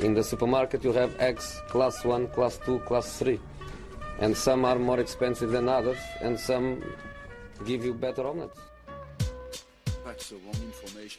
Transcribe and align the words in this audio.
In 0.00 0.14
the 0.14 0.22
supermarket 0.22 0.84
you 0.84 0.94
have 0.94 1.10
eggs 1.18 1.62
class 1.70 2.04
1, 2.04 2.28
class 2.28 2.60
2, 2.66 2.78
class 2.78 3.18
3. 3.18 3.38
And 4.20 4.36
some 4.36 4.64
are 4.64 4.78
more 4.78 5.00
expensive 5.00 5.52
than 5.52 5.68
others 5.68 5.98
and 6.20 6.40
some 6.40 6.82
give 7.66 7.86
you 7.86 7.94
better 7.94 8.26
omelets. 8.26 8.60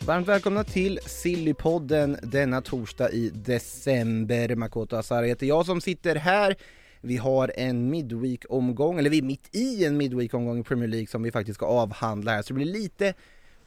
Varmt 0.02 0.28
välkomna 0.28 0.64
till 0.64 1.00
Sillypodden 1.06 2.18
denna 2.24 2.62
torsdag 2.62 3.12
i 3.12 3.30
december. 3.30 4.56
Makoto 4.56 4.96
Asara 4.96 5.26
heter 5.26 5.46
jag 5.46 5.66
som 5.66 5.82
sitter 5.82 6.16
här. 6.16 6.56
Vi 7.02 7.18
har 7.18 7.52
en 7.56 7.90
Midweek-omgång, 7.90 9.00
eller 9.00 9.10
vi 9.10 9.18
är 9.18 9.22
mitt 9.22 9.56
i 9.56 9.86
en 9.86 9.98
Midweek-omgång 9.98 10.60
i 10.60 10.64
Premier 10.64 10.88
League 10.88 11.08
som 11.08 11.24
vi 11.24 11.32
faktiskt 11.32 11.56
ska 11.56 11.66
avhandla 11.66 12.32
här, 12.32 12.42
så 12.42 12.48
det 12.48 12.54
blir 12.54 12.66
lite 12.66 13.14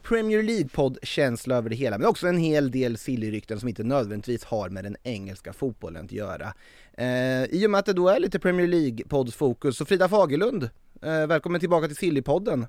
Premier 0.03 0.43
League-podd-känsla 0.43 1.55
över 1.55 1.69
det 1.69 1.75
hela, 1.75 1.97
men 1.97 2.07
också 2.07 2.27
en 2.27 2.37
hel 2.37 2.71
del 2.71 2.97
Silly-rykten 2.97 3.59
som 3.59 3.69
inte 3.69 3.83
nödvändigtvis 3.83 4.43
har 4.43 4.69
med 4.69 4.83
den 4.83 4.95
engelska 5.03 5.53
fotbollen 5.53 6.05
att 6.05 6.11
göra. 6.11 6.53
Eh, 6.93 7.43
I 7.43 7.63
och 7.67 7.71
med 7.71 7.79
att 7.79 7.85
det 7.85 7.93
då 7.93 8.09
är 8.09 8.19
lite 8.19 8.39
Premier 8.39 8.67
League-poddsfokus, 8.67 9.71
så 9.71 9.85
Frida 9.85 10.09
Fagerlund, 10.09 10.69
eh, 11.01 11.27
välkommen 11.27 11.59
tillbaka 11.59 11.87
till 11.87 11.95
Sillypodden. 11.95 12.67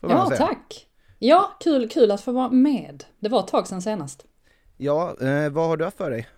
Ja, 0.00 0.30
tack! 0.36 0.86
Ja, 1.18 1.56
kul, 1.60 1.88
kul 1.88 2.10
att 2.10 2.20
få 2.20 2.32
vara 2.32 2.50
med. 2.50 3.04
Det 3.18 3.28
var 3.28 3.40
ett 3.40 3.48
tag 3.48 3.66
sedan 3.66 3.82
senast. 3.82 4.24
Ja, 4.76 5.16
eh, 5.20 5.50
vad 5.50 5.68
har 5.68 5.76
du 5.76 5.84
haft 5.84 5.96
för 5.96 6.10
dig 6.10 6.28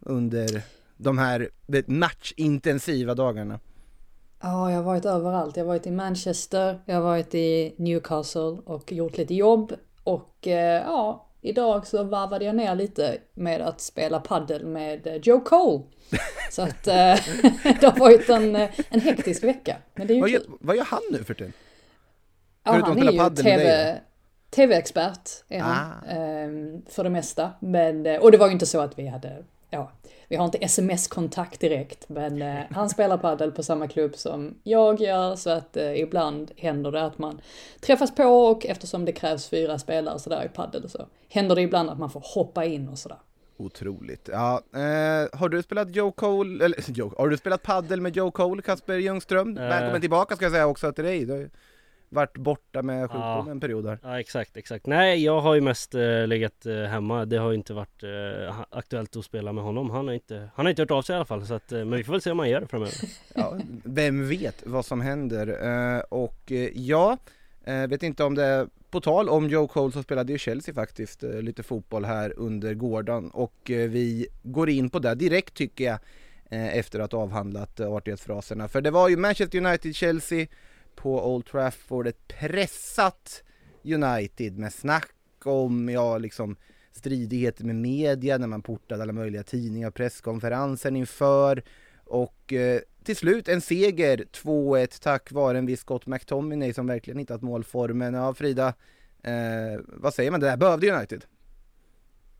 under 0.00 0.62
de 0.96 1.18
här 1.18 1.48
matchintensiva 1.86 3.14
dagarna? 3.14 3.60
Ja, 4.42 4.70
jag 4.70 4.76
har 4.76 4.82
varit 4.82 5.04
överallt. 5.04 5.56
Jag 5.56 5.64
har 5.64 5.68
varit 5.68 5.86
i 5.86 5.90
Manchester, 5.90 6.80
jag 6.86 6.94
har 6.94 7.02
varit 7.02 7.34
i 7.34 7.74
Newcastle 7.78 8.56
och 8.64 8.92
gjort 8.92 9.16
lite 9.16 9.34
jobb. 9.34 9.72
Och 10.04 10.46
eh, 10.48 10.82
ja, 10.82 11.28
idag 11.40 11.86
så 11.86 12.04
varvade 12.04 12.44
jag 12.44 12.56
ner 12.56 12.74
lite 12.74 13.18
med 13.34 13.60
att 13.60 13.80
spela 13.80 14.20
paddel 14.20 14.66
med 14.66 15.06
eh, 15.06 15.14
Joe 15.16 15.40
Cole. 15.40 15.82
Så 16.50 16.62
att 16.62 16.86
eh, 16.86 16.94
det 17.80 17.82
har 17.82 17.98
varit 17.98 18.28
en, 18.30 18.56
en 18.90 19.00
hektisk 19.00 19.44
vecka. 19.44 19.76
Men 19.94 20.06
det 20.06 20.12
är 20.12 20.14
ju 20.14 20.20
vad, 20.20 20.30
kul. 20.30 20.40
gör, 20.40 20.56
vad 20.60 20.76
gör 20.76 20.84
han 20.84 21.00
nu 21.10 21.24
för 21.24 21.34
tiden? 21.34 21.52
Ja, 22.64 22.72
Förutom 22.72 22.98
han 22.98 23.08
är 23.08 23.12
ju 23.30 23.36
TV, 23.36 23.98
TV-expert 24.50 25.30
är 25.48 25.60
han, 25.60 25.92
Ah. 26.06 26.10
ehm, 26.12 26.82
för 26.88 27.04
det 27.04 27.10
mesta. 27.10 27.50
Men, 27.60 28.06
eh, 28.06 28.20
och 28.20 28.32
det 28.32 28.38
var 28.38 28.46
ju 28.46 28.52
inte 28.52 28.66
så 28.66 28.80
att 28.80 28.98
vi 28.98 29.06
hade, 29.08 29.44
ja, 29.72 29.90
vi 30.28 30.36
har 30.36 30.44
inte 30.44 30.58
sms-kontakt 30.58 31.60
direkt, 31.60 32.08
men 32.08 32.42
eh, 32.42 32.60
han 32.70 32.88
spelar 32.90 33.18
padel 33.18 33.52
på 33.52 33.62
samma 33.62 33.88
klubb 33.88 34.16
som 34.16 34.54
jag 34.62 35.00
gör, 35.00 35.36
så 35.36 35.50
att 35.50 35.76
eh, 35.76 36.00
ibland 36.00 36.50
händer 36.56 36.92
det 36.92 37.04
att 37.04 37.18
man 37.18 37.40
träffas 37.80 38.14
på 38.14 38.24
och 38.24 38.66
eftersom 38.66 39.04
det 39.04 39.12
krävs 39.12 39.48
fyra 39.48 39.78
spelare 39.78 40.18
sådär 40.18 40.44
i 40.44 40.48
padel 40.48 40.88
så 40.88 41.06
händer 41.28 41.54
det 41.54 41.62
ibland 41.62 41.90
att 41.90 41.98
man 41.98 42.10
får 42.10 42.22
hoppa 42.34 42.64
in 42.64 42.88
och 42.88 42.98
sådär. 42.98 43.18
Otroligt. 43.56 44.28
Ja, 44.32 44.62
eh, 44.74 45.38
har 45.38 45.48
du 45.48 45.62
spelat 45.62 45.96
Joe 45.96 46.12
Cole, 46.12 46.64
eller 46.64 46.78
Joe, 46.90 47.14
har 47.18 47.28
du 47.28 47.36
spelat 47.36 47.62
paddel 47.62 48.00
med 48.00 48.16
Joe 48.16 48.30
Cole, 48.30 48.62
Kasper 48.62 48.94
Ljungström? 48.94 49.58
Eh. 49.58 49.68
Välkommen 49.68 50.00
tillbaka 50.00 50.36
ska 50.36 50.44
jag 50.44 50.52
säga 50.52 50.66
också 50.66 50.92
till 50.92 51.04
dig. 51.04 51.50
Varit 52.12 52.36
borta 52.38 52.82
med 52.82 53.02
sjukdom 53.10 53.20
Ja. 53.46 53.50
en 53.50 53.60
period 53.60 53.86
här. 53.86 53.98
Ja 54.02 54.20
exakt, 54.20 54.56
exakt. 54.56 54.86
Nej 54.86 55.24
jag 55.24 55.40
har 55.40 55.54
ju 55.54 55.60
mest 55.60 55.94
eh, 55.94 56.26
legat 56.26 56.66
eh, 56.66 56.74
hemma. 56.82 57.24
Det 57.24 57.36
har 57.36 57.50
ju 57.50 57.56
inte 57.56 57.74
varit 57.74 58.02
eh, 58.02 58.60
aktuellt 58.70 59.16
att 59.16 59.24
spela 59.24 59.52
med 59.52 59.64
honom. 59.64 59.90
Han 59.90 60.06
har 60.06 60.14
inte, 60.14 60.48
han 60.54 60.66
har 60.66 60.70
inte 60.70 60.82
hört 60.82 60.90
av 60.90 61.02
sig 61.02 61.12
i 61.12 61.16
alla 61.16 61.24
fall. 61.24 61.46
Så 61.46 61.54
att, 61.54 61.72
eh, 61.72 61.78
men 61.78 61.90
vi 61.98 62.04
får 62.04 62.12
väl 62.12 62.22
se 62.22 62.30
om 62.30 62.38
han 62.38 62.50
gör 62.50 62.60
det 62.60 62.66
framöver. 62.66 62.94
Ja, 63.34 63.58
vem 63.84 64.28
vet 64.28 64.62
vad 64.66 64.84
som 64.84 65.00
händer? 65.00 65.46
Eh, 65.96 66.00
och 66.00 66.52
eh, 66.52 66.68
ja, 66.74 67.16
eh, 67.64 67.86
vet 67.86 68.02
inte 68.02 68.24
om 68.24 68.34
det 68.34 68.44
är 68.44 68.66
på 68.90 69.00
tal 69.00 69.28
om 69.28 69.48
Joe 69.48 69.66
Cole 69.68 69.92
så 69.92 70.02
spelade 70.02 70.32
ju 70.32 70.38
Chelsea 70.38 70.74
faktiskt 70.74 71.22
lite 71.22 71.62
fotboll 71.62 72.04
här 72.04 72.34
under 72.36 72.74
gårdagen 72.74 73.30
och 73.30 73.54
vi 73.66 74.26
går 74.42 74.70
in 74.70 74.90
på 74.90 74.98
det 74.98 75.14
direkt 75.14 75.54
tycker 75.54 75.84
jag 75.84 75.98
efter 76.50 77.00
att 77.00 77.12
ha 77.12 77.18
avhandlat 77.20 77.80
artighetsfraserna. 77.80 78.68
För 78.68 78.80
det 78.80 78.90
var 78.90 79.08
ju 79.08 79.16
Manchester 79.16 79.58
United-Chelsea 79.58 80.46
på 80.94 81.34
Old 81.34 81.46
Trafford, 81.46 82.06
ett 82.06 82.28
pressat 82.28 83.42
United 83.84 84.58
med 84.58 84.72
snack 84.72 85.14
om, 85.44 85.88
ja 85.88 86.18
liksom 86.18 86.56
stridigheter 86.92 87.64
med 87.64 87.76
media 87.76 88.38
när 88.38 88.46
man 88.46 88.62
portade 88.62 89.02
alla 89.02 89.12
möjliga 89.12 89.42
tidningar, 89.42 89.88
och 89.88 89.94
presskonferensen 89.94 90.96
inför 90.96 91.62
och 92.04 92.52
eh, 92.52 92.80
till 93.04 93.16
slut 93.16 93.48
en 93.48 93.60
seger 93.60 94.16
2-1 94.16 95.02
tack 95.02 95.32
vare 95.32 95.58
en 95.58 95.66
viss 95.66 95.80
Scott 95.80 96.06
McTominay 96.06 96.72
som 96.72 96.86
verkligen 96.86 97.18
hittat 97.18 97.42
målformen. 97.42 98.14
Ja 98.14 98.34
Frida, 98.34 98.74
eh, 99.22 99.80
vad 99.86 100.14
säger 100.14 100.30
man? 100.30 100.40
Det 100.40 100.46
där 100.46 100.56
behövde 100.56 100.90
United. 100.90 101.24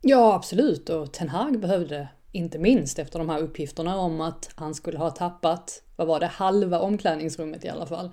Ja, 0.01 0.35
absolut. 0.35 0.89
Och 0.89 1.13
Ten 1.13 1.29
Hag 1.29 1.61
behövde, 1.61 2.09
inte 2.33 2.59
minst 2.59 2.99
efter 2.99 3.19
de 3.19 3.29
här 3.29 3.41
uppgifterna 3.41 3.97
om 3.97 4.21
att 4.21 4.51
han 4.55 4.75
skulle 4.75 4.99
ha 4.99 5.11
tappat, 5.11 5.83
vad 5.97 6.07
var 6.07 6.21
det, 6.21 6.27
halva 6.27 6.79
omklädningsrummet 6.79 7.65
i 7.65 7.69
alla 7.69 7.87
fall. 7.87 8.11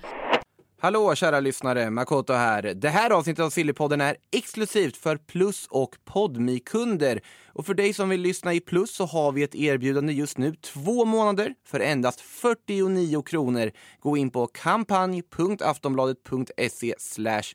Hallå 0.81 1.15
kära 1.15 1.39
lyssnare, 1.39 1.89
Makoto 1.89 2.33
här. 2.33 2.61
Det 2.61 2.89
här 2.89 3.11
avsnittet 3.11 3.45
av 3.45 3.49
Sillypodden 3.49 4.01
är 4.01 4.15
exklusivt 4.31 4.97
för 4.97 5.17
Plus 5.17 5.67
och 5.69 5.95
podmi 6.05 6.59
kunder 6.59 7.21
Och 7.53 7.65
för 7.65 7.73
dig 7.73 7.93
som 7.93 8.09
vill 8.09 8.21
lyssna 8.21 8.53
i 8.53 8.59
Plus 8.59 8.95
så 8.95 9.05
har 9.05 9.31
vi 9.31 9.43
ett 9.43 9.55
erbjudande 9.55 10.13
just 10.13 10.37
nu, 10.37 10.55
två 10.55 11.05
månader 11.05 11.53
för 11.65 11.79
endast 11.79 12.21
49 12.21 13.21
kronor. 13.21 13.71
Gå 13.99 14.17
in 14.17 14.31
på 14.31 14.47
kampanj.aftonbladet.se 14.47 16.95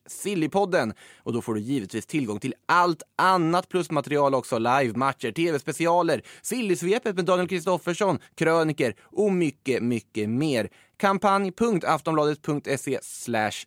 sillypodden 0.06 0.92
och 1.22 1.32
då 1.32 1.42
får 1.42 1.54
du 1.54 1.60
givetvis 1.60 2.06
tillgång 2.06 2.40
till 2.40 2.54
allt 2.66 3.02
annat 3.16 3.68
plusmaterial 3.68 4.34
också, 4.34 4.58
live-matcher, 4.58 5.32
tv-specialer, 5.32 6.22
Sillysvepet 6.42 7.16
med 7.16 7.24
Daniel 7.24 7.48
Kristoffersson, 7.48 8.18
kröniker 8.34 8.94
och 9.02 9.32
mycket, 9.32 9.82
mycket 9.82 10.28
mer. 10.28 10.68
Kampanj.aftonbladet.se 10.96 12.98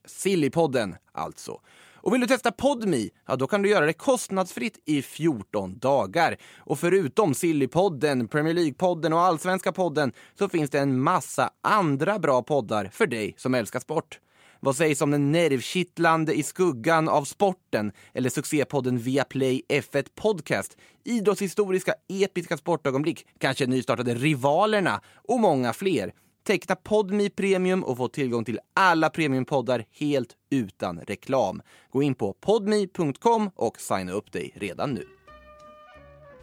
sillypodden 0.05 0.95
alltså. 1.11 1.59
Och 2.07 2.13
vill 2.13 2.21
du 2.21 2.27
testa 2.27 2.51
Podmi, 2.51 3.09
ja 3.27 3.35
då 3.35 3.47
kan 3.47 3.61
du 3.61 3.69
göra 3.69 3.85
det 3.85 3.93
kostnadsfritt 3.93 4.79
i 4.85 5.01
14 5.01 5.79
dagar. 5.79 6.37
Och 6.57 6.79
förutom 6.79 7.33
Sillypodden, 7.33 8.27
Premier 8.27 8.53
League-podden 8.53 9.13
och 9.13 9.19
Allsvenska 9.19 9.71
podden 9.71 10.11
så 10.39 10.49
finns 10.49 10.69
det 10.69 10.79
en 10.79 10.99
massa 10.99 11.49
andra 11.63 12.19
bra 12.19 12.41
poddar 12.41 12.89
för 12.93 13.07
dig 13.07 13.33
som 13.37 13.53
älskar 13.53 13.79
sport. 13.79 14.19
Vad 14.59 14.75
sägs 14.75 15.01
om 15.01 15.11
den 15.11 15.31
nervkittlande 15.31 16.33
I 16.33 16.43
skuggan 16.43 17.09
av 17.09 17.23
sporten 17.23 17.91
eller 18.13 18.29
succépodden 18.29 18.97
Viaplay 18.97 19.61
F1 19.69 20.07
Podcast, 20.15 20.77
idrottshistoriska 21.03 21.93
episka 22.07 22.57
sportögonblick, 22.57 23.27
kanske 23.39 23.65
nystartade 23.65 24.13
Rivalerna 24.13 25.01
och 25.27 25.39
många 25.39 25.73
fler. 25.73 26.11
Teckna 26.47 26.75
Podmi 26.75 27.29
Premium 27.29 27.83
och 27.83 27.97
få 27.97 28.07
tillgång 28.07 28.45
till 28.45 28.59
alla 28.73 29.09
premiumpoddar 29.09 29.85
helt 29.91 30.35
utan 30.49 30.99
reklam. 30.99 31.61
Gå 31.91 32.03
in 32.03 32.15
på 32.15 32.33
podmi.com 32.33 33.49
och 33.55 33.81
signa 33.81 34.11
upp 34.11 34.31
dig 34.31 34.53
redan 34.55 34.93
nu. 34.93 35.03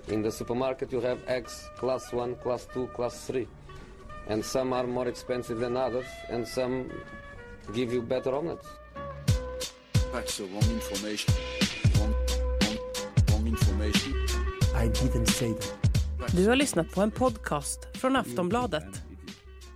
In 0.09 0.23
the 0.23 0.31
supermarket 0.31 0.93
you 0.93 1.03
have 1.03 1.19
eggs 1.27 1.53
class 1.79 2.13
1, 2.13 2.43
class 2.43 2.69
2, 2.75 2.87
class 2.87 3.27
3. 3.27 3.47
And 4.31 4.45
some 4.45 4.77
are 4.77 4.87
more 4.87 5.11
expensive 5.11 5.61
than 5.61 5.77
others 5.77 6.07
and 6.33 6.49
some 6.49 6.85
give 7.75 7.95
you 7.95 8.03
better 8.03 8.33
omelets. 8.33 8.67
That's 10.13 10.37
the 10.37 10.45
wrong 10.45 10.75
information. 10.75 11.35
Wrong, 11.99 12.15
wrong, 12.61 12.79
wrong 13.31 13.47
information. 13.47 14.13
I 14.75 14.89
didn't 14.89 15.27
say 15.27 15.53
that. 15.53 16.37
Du 16.37 16.49
har 16.49 16.57
lyssnat 16.57 16.91
på 16.95 17.01
en 17.01 17.11
podcast 17.11 17.97
från 17.97 18.17
Aftonbladet. 18.17 19.04